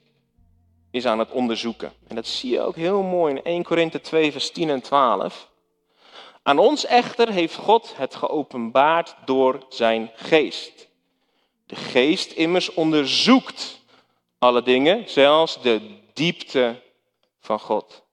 [0.91, 1.93] is aan het onderzoeken.
[2.07, 5.49] En dat zie je ook heel mooi in 1 Korinthe 2, vers 10 en 12.
[6.43, 10.87] Aan ons echter heeft God het geopenbaard door zijn geest.
[11.65, 13.81] De geest immers onderzoekt
[14.39, 15.81] alle dingen, zelfs de
[16.13, 16.81] diepte
[17.39, 18.03] van God.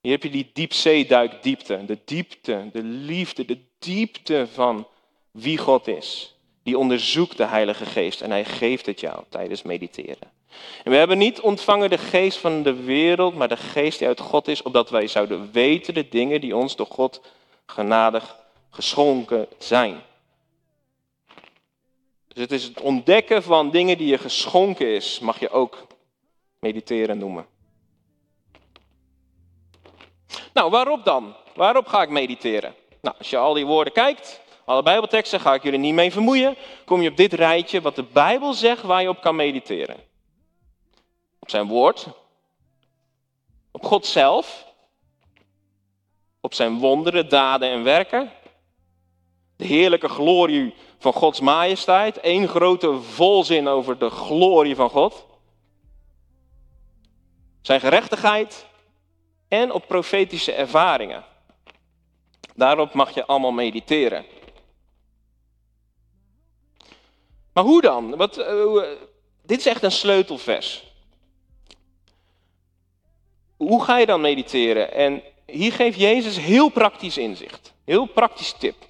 [0.00, 4.86] Hier heb je die diepzeeduikdiepte, de diepte, de liefde, de diepte van
[5.30, 6.34] wie God is.
[6.62, 10.36] Die onderzoekt de Heilige Geest en hij geeft het jou tijdens mediteren.
[10.84, 14.20] En we hebben niet ontvangen de geest van de wereld, maar de geest die uit
[14.20, 17.20] God is, opdat wij zouden weten de dingen die ons door God
[17.66, 18.36] genadig
[18.70, 20.02] geschonken zijn.
[22.28, 25.86] Dus het is het ontdekken van dingen die je geschonken is, mag je ook
[26.60, 27.46] mediteren noemen.
[30.52, 31.34] Nou, waarop dan?
[31.54, 32.74] Waarop ga ik mediteren?
[33.00, 36.56] Nou, als je al die woorden kijkt, alle Bijbelteksten, ga ik jullie niet mee vermoeien,
[36.84, 39.96] kom je op dit rijtje wat de Bijbel zegt waar je op kan mediteren.
[41.38, 42.06] Op zijn woord,
[43.70, 44.66] op God zelf,
[46.40, 48.32] op zijn wonderen, daden en werken,
[49.56, 55.26] de heerlijke glorie van Gods majesteit, één grote volzin over de glorie van God,
[57.68, 58.66] zijn gerechtigheid
[59.48, 61.24] en op profetische ervaringen.
[62.54, 64.24] Daarop mag je allemaal mediteren.
[67.52, 68.16] Maar hoe dan?
[68.16, 68.82] Wat, uh,
[69.42, 70.84] dit is echt een sleutelvers.
[73.56, 74.92] Hoe ga je dan mediteren?
[74.92, 77.74] En hier geeft Jezus heel praktisch inzicht.
[77.84, 78.87] Heel praktisch tip.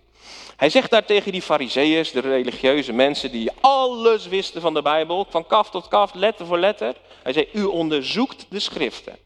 [0.58, 5.26] Hij zegt daar tegen die fariseeërs, de religieuze mensen die alles wisten van de Bijbel,
[5.30, 6.96] van kaf tot kaf, letter voor letter.
[7.22, 9.18] Hij zei, u onderzoekt de schriften.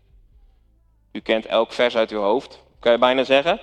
[1.13, 3.61] U kent elk vers uit uw hoofd, kan je bijna zeggen.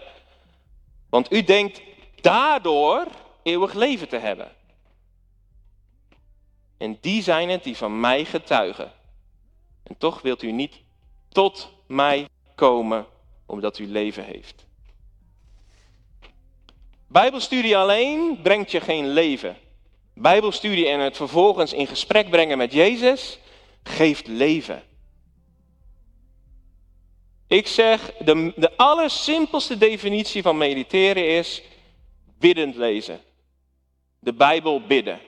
[1.09, 1.81] Want u denkt
[2.21, 3.07] daardoor
[3.43, 4.51] eeuwig leven te hebben.
[6.77, 8.91] En die zijn het die van mij getuigen.
[9.83, 10.75] En toch wilt u niet
[11.29, 13.05] tot mij komen
[13.45, 14.67] omdat u leven heeft.
[17.09, 19.57] Bijbelstudie alleen brengt je geen leven.
[20.13, 23.39] Bijbelstudie en het vervolgens in gesprek brengen met Jezus
[23.83, 24.83] geeft leven.
[27.47, 31.61] Ik zeg, de, de allersimpelste definitie van mediteren is
[32.37, 33.21] biddend lezen.
[34.19, 35.19] De Bijbel bidden.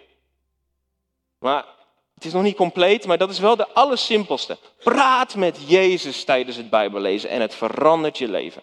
[1.39, 1.65] Maar
[2.13, 4.57] het is nog niet compleet, maar dat is wel de allersimpelste.
[4.83, 8.61] Praat met Jezus tijdens het Bijbellezen en het verandert je leven.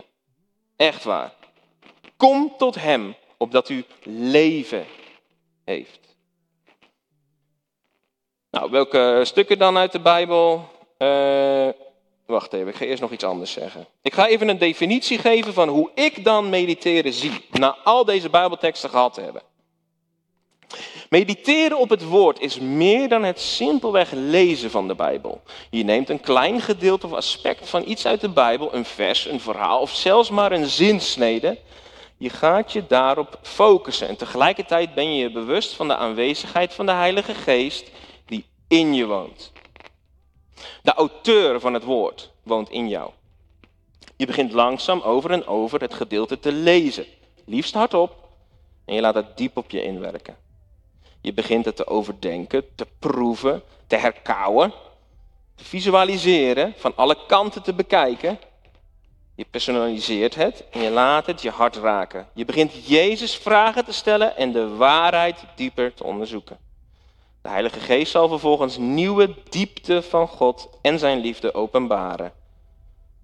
[0.77, 1.38] Echt waar.
[2.19, 4.87] Kom tot Hem, opdat u leven
[5.65, 6.01] heeft.
[8.51, 10.69] Nou, welke stukken dan uit de Bijbel?
[10.99, 11.69] Uh,
[12.27, 13.87] wacht even, ik ga eerst nog iets anders zeggen.
[14.03, 18.31] Ik ga even een definitie geven van hoe ik dan mediteren zie, na al deze
[18.31, 19.43] Bijbelteksten gehad te hebben.
[21.09, 25.43] Mediteren op het woord is meer dan het simpelweg lezen van de Bijbel.
[25.71, 29.41] Je neemt een klein gedeelte of aspect van iets uit de Bijbel, een vers, een
[29.41, 31.59] verhaal of zelfs maar een zinsnede.
[32.19, 36.87] Je gaat je daarop focussen en tegelijkertijd ben je je bewust van de aanwezigheid van
[36.87, 37.91] de Heilige Geest
[38.25, 39.53] die in je woont.
[40.83, 43.11] De auteur van het woord woont in jou.
[44.17, 47.07] Je begint langzaam over en over het gedeelte te lezen,
[47.45, 48.29] liefst hardop,
[48.85, 50.37] en je laat het diep op je inwerken.
[51.21, 54.73] Je begint het te overdenken, te proeven, te herkauwen,
[55.55, 58.39] te visualiseren, van alle kanten te bekijken.
[59.39, 62.29] Je personaliseert het en je laat het je hart raken.
[62.35, 66.59] Je begint Jezus vragen te stellen en de waarheid dieper te onderzoeken.
[67.43, 72.33] De Heilige Geest zal vervolgens nieuwe diepte van God en zijn liefde openbaren.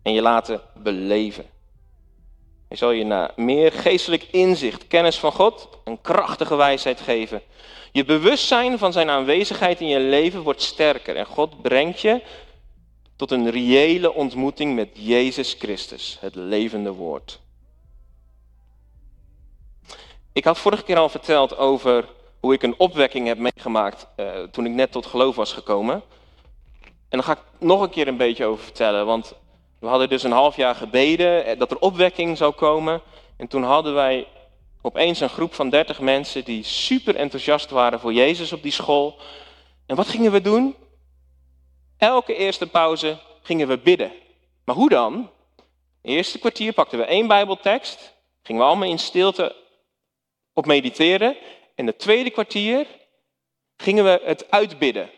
[0.02, 1.46] En je laten beleven.
[2.68, 7.42] Hij zal je naar meer geestelijk inzicht, kennis van God, een krachtige wijsheid geven.
[7.92, 12.22] Je bewustzijn van zijn aanwezigheid in je leven wordt sterker en God brengt je
[13.16, 17.40] tot een reële ontmoeting met Jezus Christus, het levende woord.
[20.32, 22.08] Ik had vorige keer al verteld over
[22.40, 26.02] hoe ik een opwekking heb meegemaakt uh, toen ik net tot geloof was gekomen.
[26.82, 29.34] En daar ga ik nog een keer een beetje over vertellen, want
[29.78, 33.00] we hadden dus een half jaar gebeden eh, dat er opwekking zou komen.
[33.36, 34.26] En toen hadden wij
[34.80, 39.18] opeens een groep van 30 mensen die super enthousiast waren voor Jezus op die school.
[39.86, 40.74] En wat gingen we doen?
[42.04, 44.12] Elke eerste pauze gingen we bidden.
[44.64, 45.30] Maar hoe dan?
[46.02, 49.56] De eerste kwartier pakten we één Bijbeltekst, gingen we allemaal in stilte
[50.52, 51.36] op mediteren.
[51.74, 52.86] En de tweede kwartier
[53.76, 55.10] gingen we het uitbidden.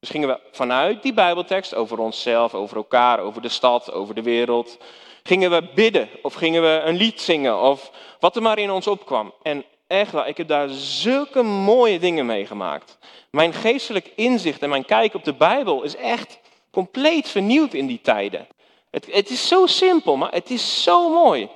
[0.00, 4.22] Dus gingen we vanuit die Bijbeltekst over onszelf, over elkaar, over de stad, over de
[4.22, 4.78] wereld,
[5.22, 8.86] gingen we bidden of gingen we een lied zingen of wat er maar in ons
[8.86, 9.34] opkwam.
[9.42, 12.98] En echt wel, ik heb daar zulke mooie dingen meegemaakt.
[13.30, 16.38] Mijn geestelijk inzicht en mijn kijk op de Bijbel is echt
[16.70, 18.46] compleet vernieuwd in die tijden.
[18.90, 21.48] Het, het is zo simpel, maar het is zo mooi.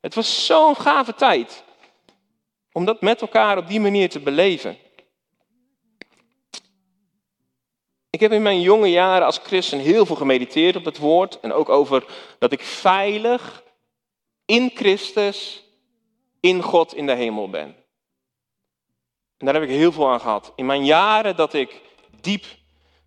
[0.00, 1.64] Het was zo'n gave tijd
[2.72, 4.76] om dat met elkaar op die manier te beleven.
[8.10, 11.52] Ik heb in mijn jonge jaren als christen heel veel gemediteerd op het woord en
[11.52, 12.04] ook over
[12.38, 13.62] dat ik veilig
[14.44, 15.61] in Christus,
[16.42, 17.76] in God in de hemel ben.
[19.38, 20.52] En daar heb ik heel veel aan gehad.
[20.56, 21.80] In mijn jaren dat ik
[22.20, 22.44] diep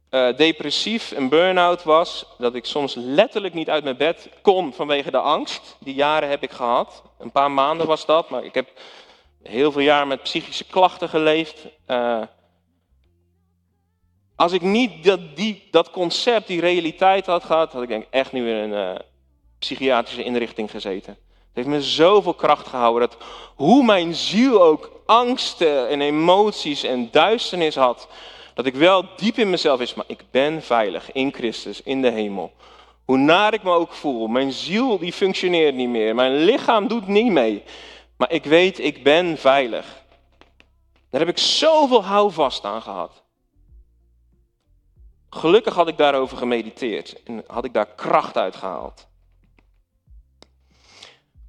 [0.09, 5.11] uh, depressief en burn-out was, dat ik soms letterlijk niet uit mijn bed kon vanwege
[5.11, 5.77] de angst.
[5.79, 7.03] Die jaren heb ik gehad.
[7.19, 8.69] Een paar maanden was dat, maar ik heb
[9.43, 11.67] heel veel jaar met psychische klachten geleefd.
[11.87, 12.21] Uh,
[14.35, 18.31] als ik niet dat, die, dat concept, die realiteit had gehad, had ik denk echt
[18.31, 18.99] nu in een uh,
[19.59, 21.17] psychiatrische inrichting gezeten.
[21.55, 23.17] Het heeft me zoveel kracht gehouden dat
[23.55, 28.07] hoe mijn ziel ook angsten en emoties en duisternis had,
[28.53, 32.09] dat ik wel diep in mezelf is, maar ik ben veilig in Christus, in de
[32.09, 32.51] hemel.
[33.05, 37.07] Hoe naar ik me ook voel, mijn ziel die functioneert niet meer, mijn lichaam doet
[37.07, 37.63] niet mee,
[38.17, 40.03] maar ik weet, ik ben veilig.
[41.09, 43.23] Daar heb ik zoveel houvast aan gehad.
[45.29, 49.07] Gelukkig had ik daarover gemediteerd en had ik daar kracht uit gehaald.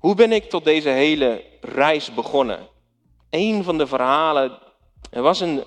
[0.07, 2.69] Hoe ben ik tot deze hele reis begonnen?
[3.31, 4.59] Een van de verhalen.
[5.11, 5.65] Er was een,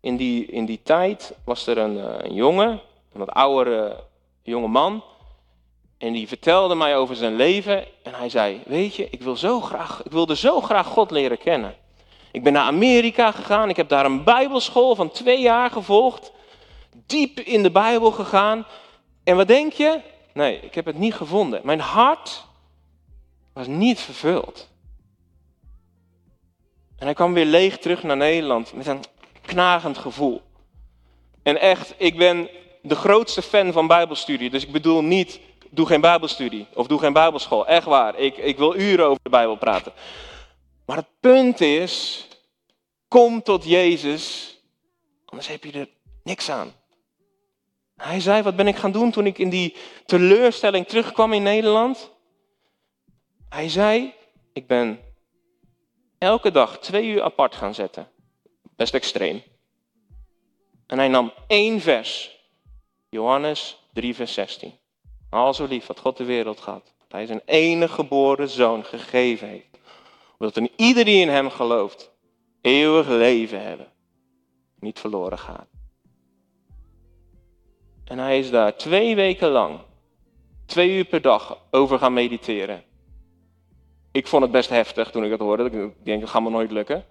[0.00, 2.68] in, die, in die tijd was er een, eh, een jongen,
[3.12, 4.04] een wat oudere
[4.42, 5.04] jonge man.
[5.98, 7.84] En die vertelde mij over zijn leven.
[8.02, 11.38] En hij zei: Weet je, ik, wil zo graag, ik wilde zo graag God leren
[11.38, 11.74] kennen.
[12.30, 13.68] Ik ben naar Amerika gegaan.
[13.68, 16.32] Ik heb daar een Bijbelschool van twee jaar gevolgd
[17.06, 18.66] diep in de Bijbel gegaan.
[19.24, 20.00] En wat denk je?
[20.34, 21.60] Nee, ik heb het niet gevonden.
[21.64, 22.50] Mijn hart
[23.52, 24.70] was niet vervuld.
[26.98, 29.04] En hij kwam weer leeg terug naar Nederland met een
[29.40, 30.42] knagend gevoel.
[31.42, 32.48] En echt, ik ben
[32.82, 34.50] de grootste fan van Bijbelstudie.
[34.50, 37.66] Dus ik bedoel niet, doe geen Bijbelstudie of doe geen Bijbelschool.
[37.66, 39.92] Echt waar, ik, ik wil uren over de Bijbel praten.
[40.86, 42.26] Maar het punt is,
[43.08, 44.56] kom tot Jezus,
[45.24, 45.88] anders heb je er
[46.22, 46.72] niks aan.
[47.96, 52.10] Hij zei, wat ben ik gaan doen toen ik in die teleurstelling terugkwam in Nederland?
[53.52, 54.14] Hij zei,
[54.52, 55.00] ik ben
[56.18, 58.08] elke dag twee uur apart gaan zetten.
[58.76, 59.42] Best extreem.
[60.86, 62.38] En hij nam één vers.
[63.08, 64.72] Johannes 3, vers 16.
[65.30, 66.84] Al zo lief wat God de wereld gehad.
[66.98, 69.78] Dat hij zijn enige geboren zoon gegeven heeft.
[70.38, 72.10] Omdat een ieder die in hem gelooft,
[72.60, 73.92] eeuwig leven hebben.
[74.78, 75.68] Niet verloren gaat.
[78.04, 79.80] En hij is daar twee weken lang,
[80.66, 82.90] twee uur per dag, over gaan mediteren.
[84.12, 85.64] Ik vond het best heftig toen ik dat hoorde.
[85.64, 87.04] Ik denk, dat gaat me nooit lukken.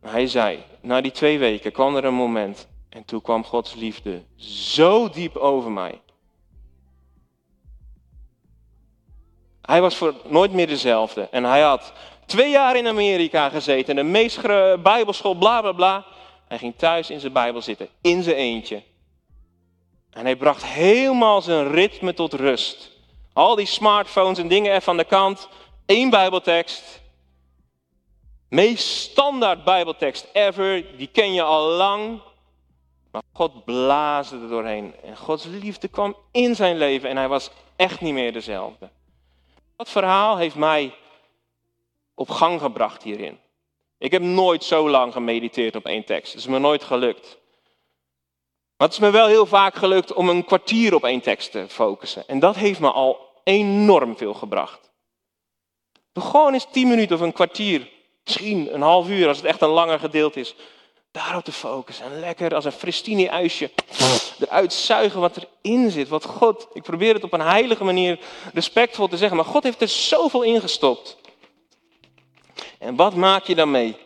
[0.00, 2.68] hij zei, na die twee weken kwam er een moment.
[2.88, 6.00] En toen kwam Gods liefde zo diep over mij.
[9.62, 11.28] Hij was voor nooit meer dezelfde.
[11.30, 11.92] En hij had
[12.26, 13.96] twee jaar in Amerika gezeten.
[13.96, 14.42] De meest
[14.82, 16.04] bijbelschool, bla bla bla.
[16.46, 18.82] Hij ging thuis in zijn Bijbel zitten, in zijn eentje.
[20.10, 22.90] En hij bracht helemaal zijn ritme tot rust.
[23.32, 25.48] Al die smartphones en dingen even aan de kant.
[25.88, 27.00] Eén Bijbeltekst.
[28.48, 30.96] Meest standaard Bijbeltekst ever.
[30.96, 32.20] Die ken je al lang.
[33.10, 34.94] Maar God blaasde er doorheen.
[35.02, 37.08] En Gods liefde kwam in zijn leven.
[37.08, 38.88] En hij was echt niet meer dezelfde.
[39.76, 40.94] Dat verhaal heeft mij
[42.14, 43.38] op gang gebracht hierin.
[43.98, 46.32] Ik heb nooit zo lang gemediteerd op één tekst.
[46.32, 47.38] Het is me nooit gelukt.
[48.76, 51.66] Maar het is me wel heel vaak gelukt om een kwartier op één tekst te
[51.68, 52.28] focussen.
[52.28, 54.87] En dat heeft me al enorm veel gebracht.
[56.20, 57.88] Gewoon eens tien minuten of een kwartier,
[58.24, 60.54] misschien een half uur als het echt een langer gedeelte is.
[61.10, 63.70] Daarop te focussen en lekker als een fristini-uisje
[64.38, 66.08] eruit zuigen wat erin zit.
[66.08, 68.18] Wat God, ik probeer het op een heilige manier
[68.54, 71.16] respectvol te zeggen, maar God heeft er zoveel ingestopt.
[72.78, 73.96] En wat maak je dan mee?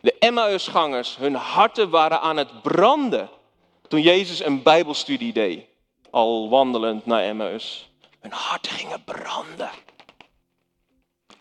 [0.00, 3.28] De Emmausgangers, hun harten waren aan het branden
[3.88, 5.64] toen Jezus een bijbelstudie deed,
[6.10, 7.88] al wandelend naar Emmaus.
[8.20, 9.70] Hun harten gingen branden.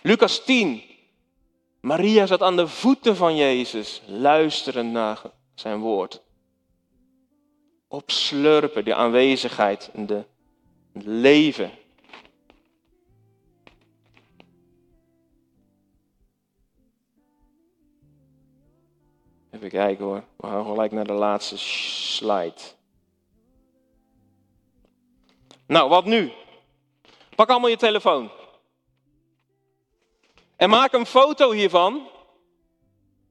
[0.05, 0.83] Lucas 10.
[1.79, 5.21] Maria zat aan de voeten van Jezus, luisterend naar
[5.53, 6.21] zijn woord.
[7.87, 10.25] Opslurpen, de aanwezigheid de,
[10.93, 11.71] het leven.
[19.51, 20.23] Even kijken hoor.
[20.35, 22.61] We gaan gelijk naar de laatste slide.
[25.67, 26.31] Nou, wat nu?
[27.35, 28.29] Pak allemaal je telefoon.
[30.55, 32.07] En maak een foto hiervan.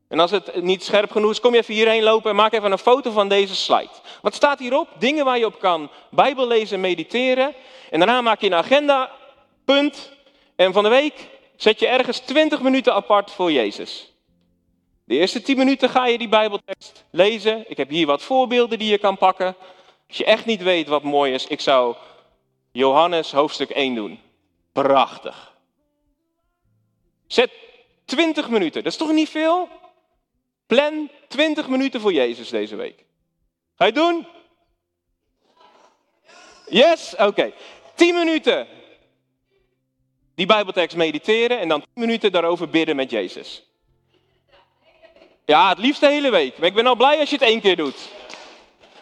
[0.09, 2.73] En als het niet scherp genoeg is, kom je even hierheen lopen en maak even
[2.73, 3.91] een foto van deze slide.
[4.23, 4.89] Wat staat hierop?
[4.99, 7.55] Dingen waar je op kan Bijbel lezen en mediteren.
[7.91, 9.11] En daarna maak je een agenda,
[9.65, 10.13] punt.
[10.57, 14.13] En van de week zet je ergens 20 minuten apart voor Jezus.
[15.05, 17.71] De eerste 10 minuten ga je die Bijbeltekst lezen.
[17.71, 19.57] Ik heb hier wat voorbeelden die je kan pakken.
[20.09, 21.97] Als je echt niet weet wat mooi is, ik zou
[22.73, 24.21] Johannes hoofdstuk 1 doen.
[24.73, 25.52] Prachtig.
[27.33, 27.51] Zet
[28.05, 29.69] 20 minuten, dat is toch niet veel?
[30.67, 33.05] Plan 20 minuten voor Jezus deze week.
[33.77, 34.27] Ga je het doen?
[36.69, 37.15] Yes?
[37.17, 37.53] Oké.
[37.95, 38.67] 10 minuten
[40.35, 43.65] die Bijbeltekst mediteren en dan 10 minuten daarover bidden met Jezus.
[45.45, 46.59] Ja, het liefst de hele week.
[46.59, 48.09] Maar ik ben al blij als je het één keer doet.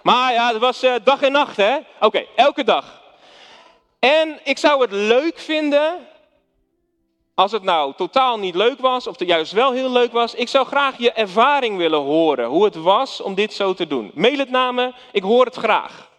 [0.02, 1.78] Maar ja, het was uh, dag en nacht, hè?
[2.00, 3.02] Oké, elke dag.
[3.98, 6.08] En ik zou het leuk vinden
[7.34, 10.66] als het nou totaal niet leuk was, of juist wel heel leuk was, ik zou
[10.66, 12.48] graag je ervaring willen horen.
[12.48, 14.10] Hoe het was om dit zo te doen.
[14.14, 16.10] Mail het naar me, ik hoor het graag.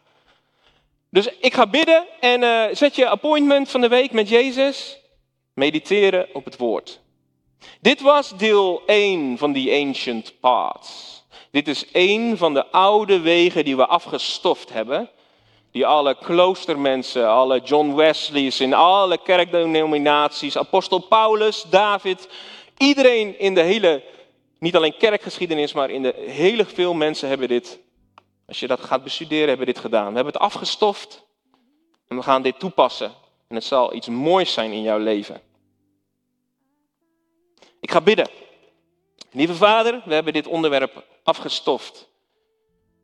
[1.09, 4.97] Dus ik ga bidden en uh, zet je appointment van de week met Jezus.
[5.53, 6.99] Mediteren op het woord.
[7.81, 11.23] Dit was deel 1 van die ancient paths.
[11.51, 15.09] Dit is één van de oude wegen die we afgestoft hebben
[15.71, 22.27] die alle kloostermensen, alle John Wesley's in alle kerkdenominaties, apostel Paulus, David,
[22.77, 24.03] iedereen in de hele,
[24.59, 27.79] niet alleen kerkgeschiedenis, maar in de hele veel mensen hebben dit,
[28.47, 30.07] als je dat gaat bestuderen, hebben dit gedaan.
[30.07, 31.23] We hebben het afgestoft
[32.07, 33.11] en we gaan dit toepassen.
[33.47, 35.41] En het zal iets moois zijn in jouw leven.
[37.79, 38.29] Ik ga bidden.
[39.31, 42.09] Lieve Vader, we hebben dit onderwerp afgestoft.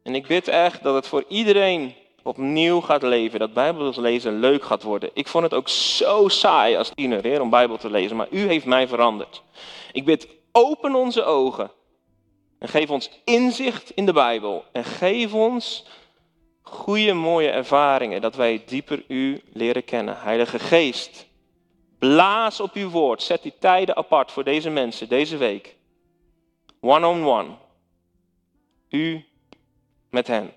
[0.04, 1.96] En ik bid echt dat het voor iedereen
[2.28, 5.10] opnieuw gaat leven, dat Bijbel lezen leuk gaat worden.
[5.14, 8.66] Ik vond het ook zo saai als tiener, om Bijbel te lezen, maar u heeft
[8.66, 9.44] mij veranderd.
[9.92, 11.72] Ik bid, open onze ogen
[12.60, 15.86] en geef ons inzicht in de Bijbel en geef ons
[16.62, 20.20] goede, mooie ervaringen, dat wij dieper u leren kennen.
[20.20, 21.28] Heilige Geest,
[22.00, 25.76] blaas op uw woord, zet die tijden apart voor deze mensen, deze week.
[26.80, 27.24] One-on-one.
[27.24, 27.56] -on -one.
[28.90, 29.26] U
[30.10, 30.57] met hen.